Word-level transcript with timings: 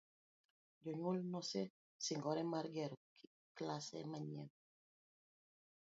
Jonyuol 0.85 1.19
nosesingore 1.35 2.43
mar 2.53 2.65
gero 2.79 2.95
klase 3.61 3.99
manyien. 4.15 4.49